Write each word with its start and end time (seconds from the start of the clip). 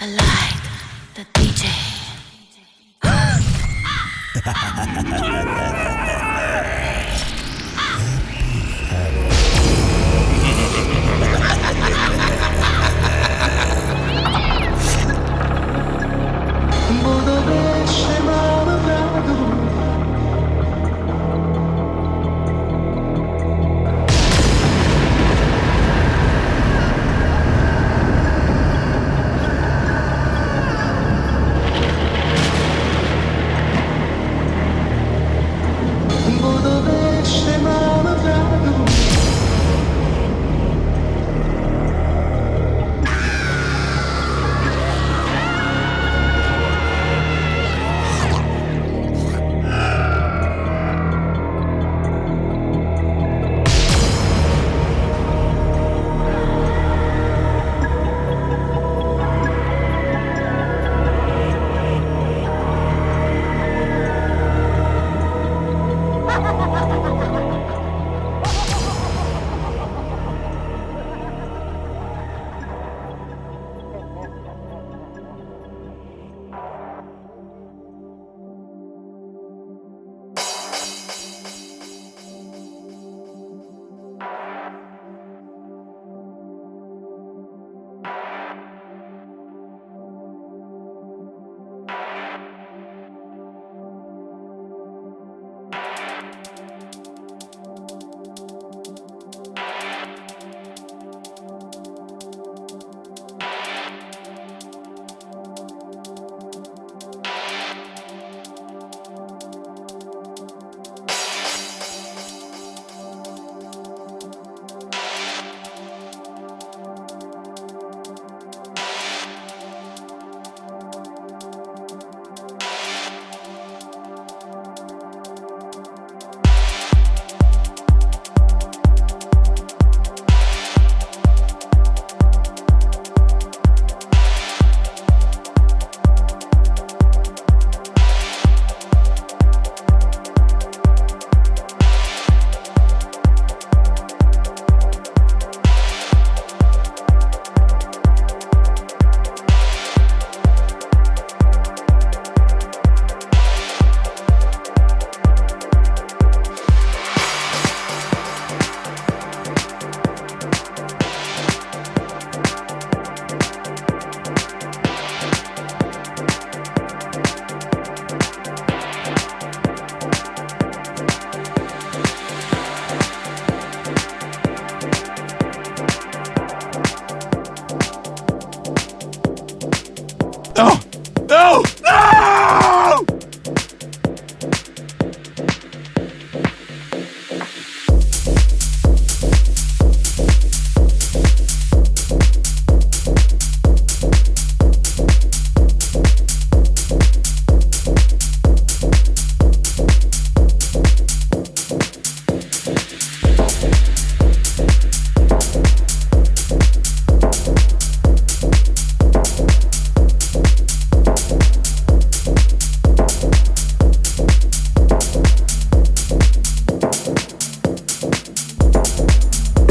The 0.00 0.06
light, 0.06 0.60
the 1.14 1.24
DJ. 1.34 1.90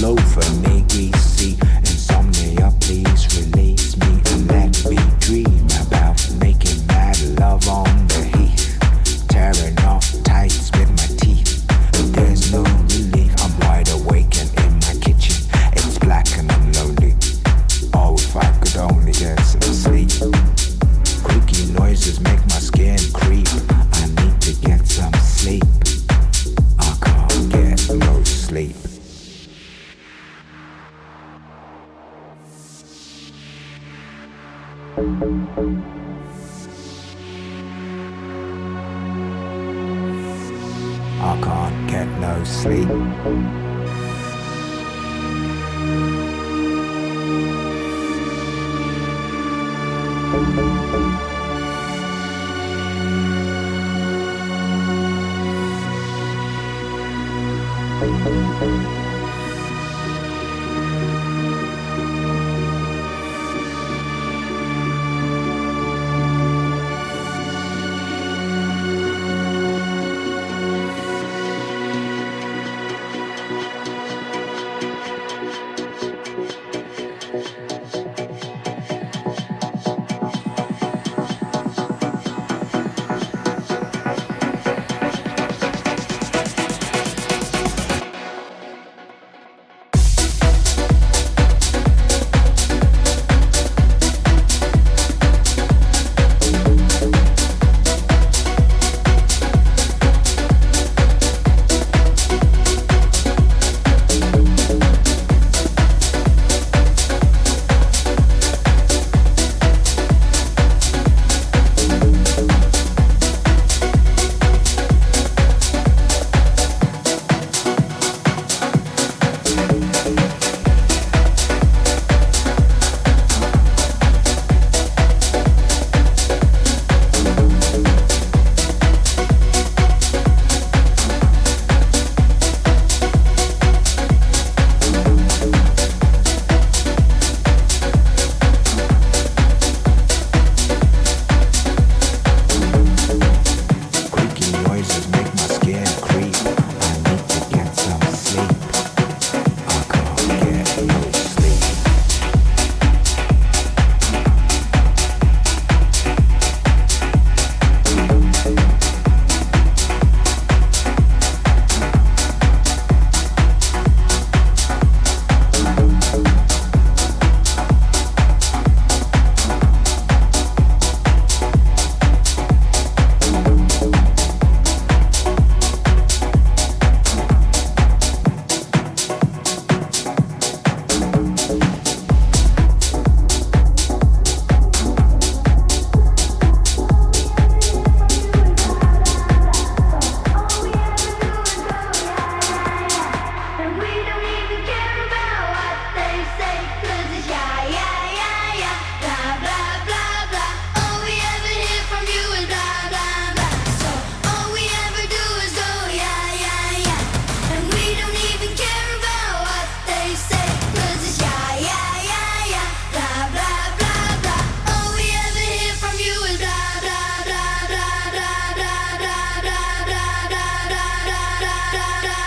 loafer, 0.00 0.60
may 0.62 0.82
we 0.94 1.12
see 1.18 1.58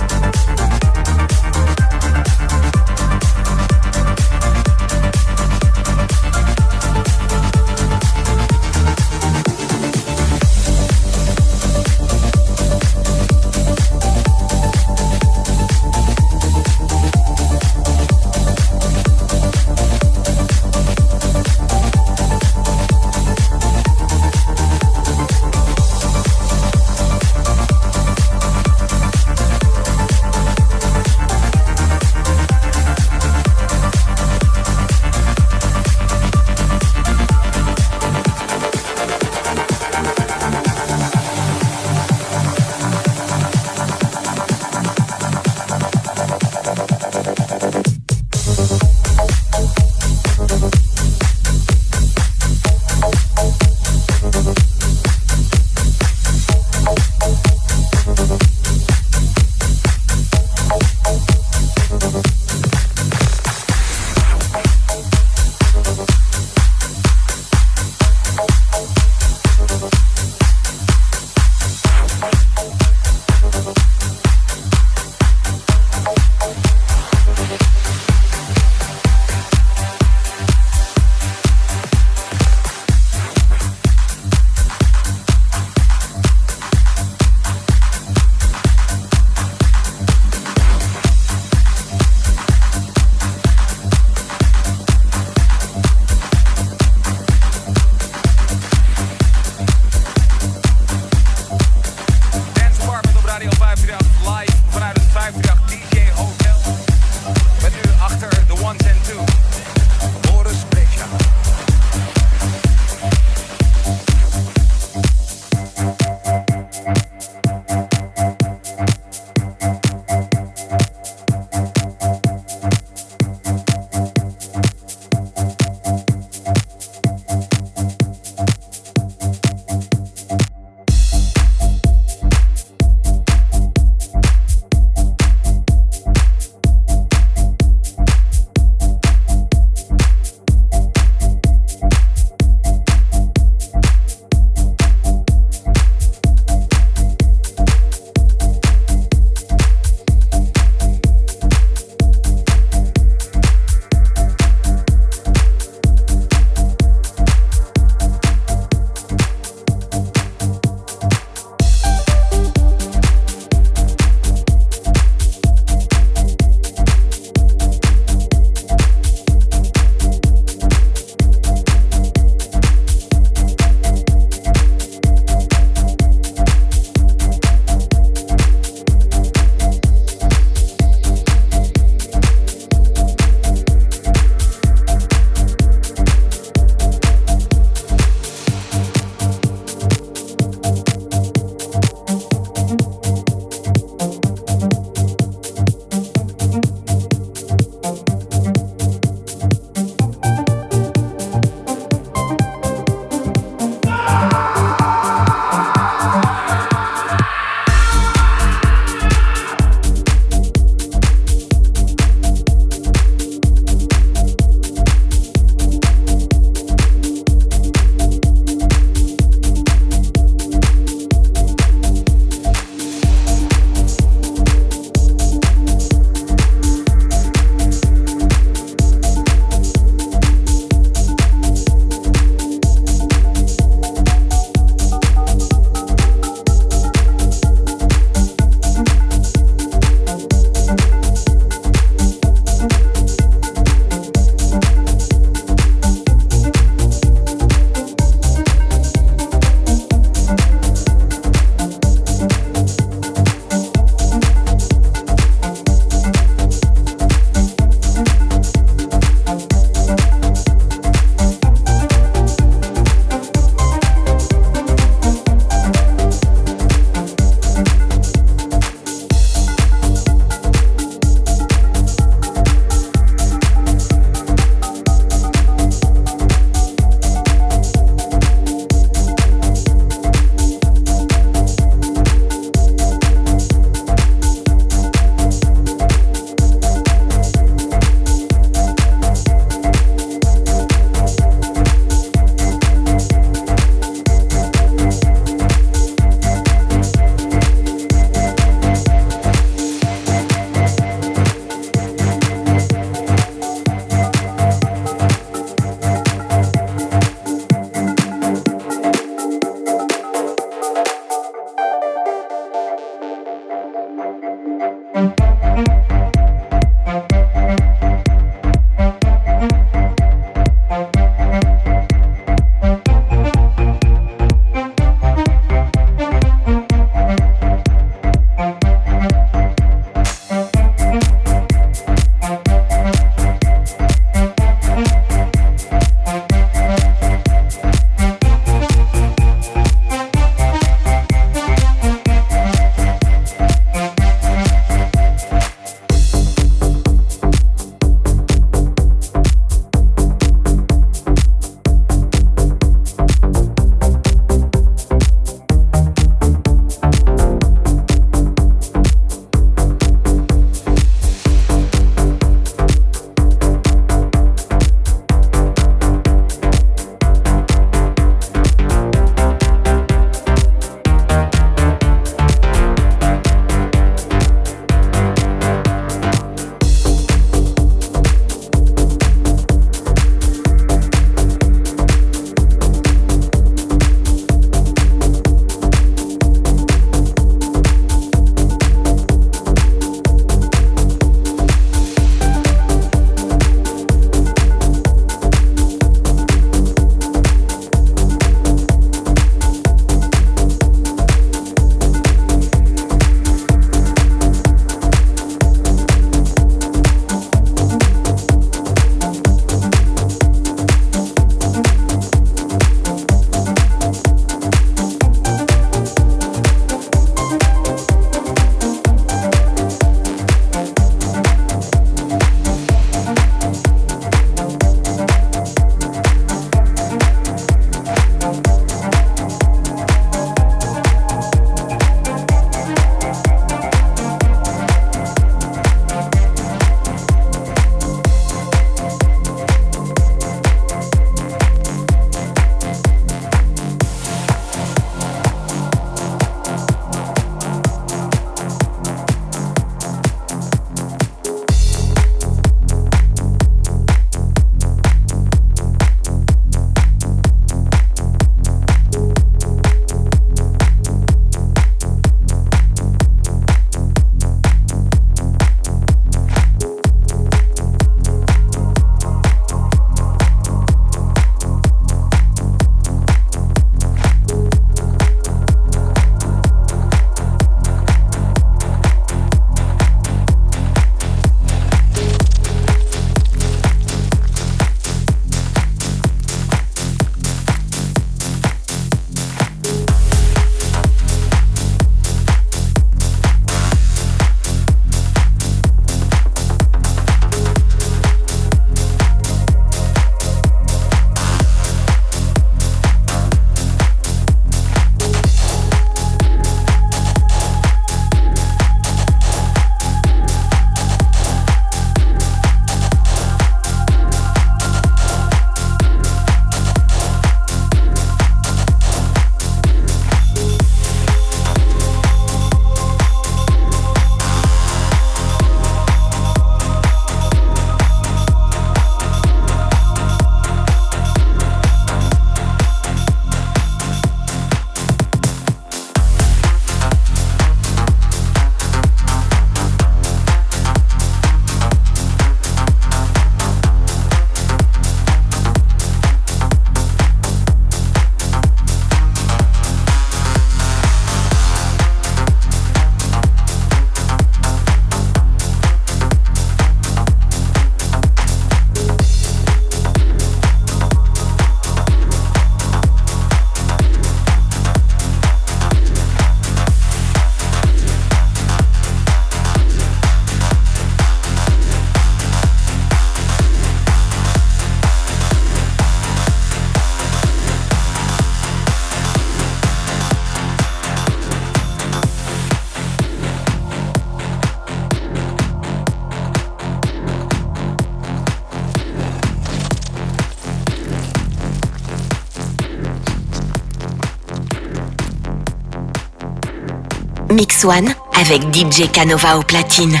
One 597.64 597.94
avec 598.12 598.42
DJ 598.54 598.90
Canova 598.92 599.38
au 599.38 599.42
platine. 599.42 600.00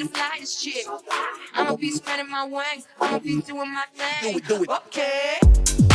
the 0.00 0.08
flyest 0.08 0.62
chick. 0.62 0.86
I'ma 1.54 1.76
be 1.76 1.90
spreading 1.90 2.30
my 2.30 2.44
wings. 2.44 2.86
I'ma 3.00 3.18
be 3.18 3.36
mm. 3.36 3.46
doing 3.46 3.72
my 3.72 3.84
thing. 3.94 4.32
Do 4.32 4.38
it, 4.38 4.48
do 4.48 4.62
it. 4.62 4.70
Okay. 4.70 5.89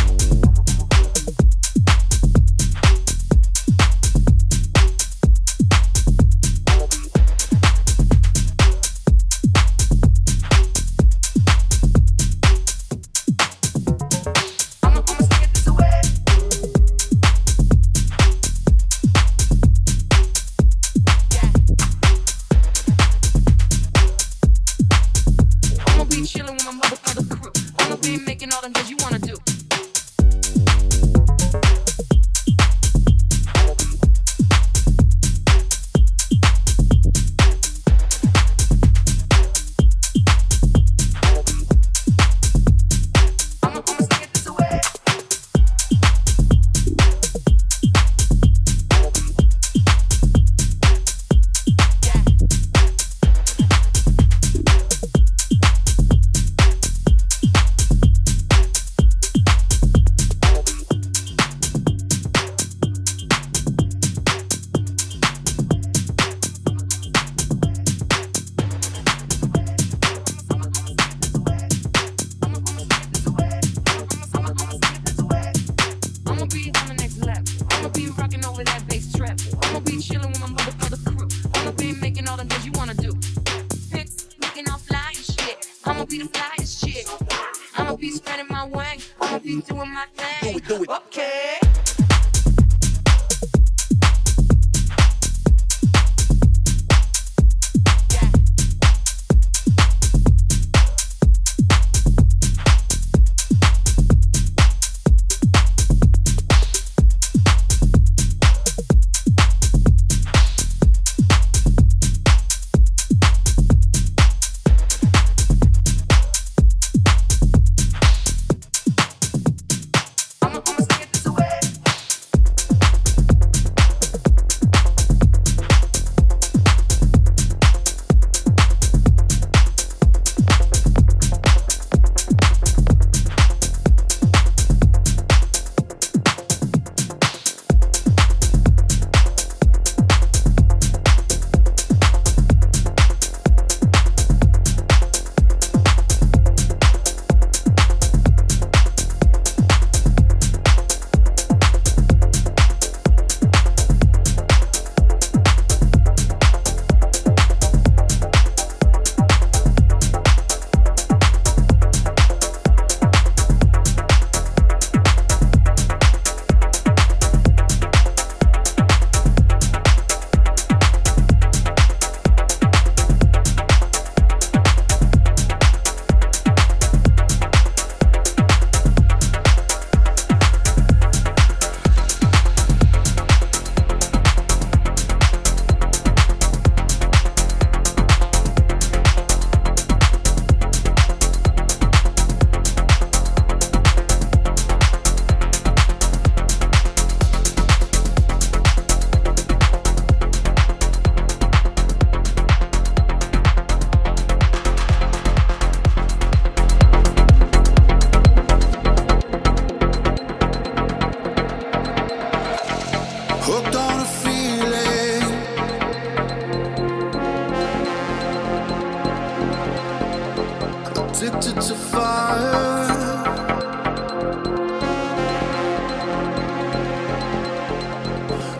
addicted 221.35 221.61
to 221.61 221.75
fire. 221.75 222.85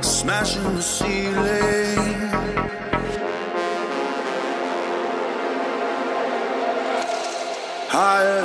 Smashing 0.02 0.76
the 0.76 0.82
ceiling. 0.82 1.96
Higher. 7.90 8.45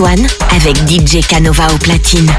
One 0.00 0.26
avec 0.50 0.76
DJ 0.88 1.20
Canova 1.26 1.66
au 1.72 1.78
platine. 1.78 2.30